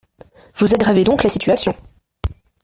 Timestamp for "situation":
1.29-1.75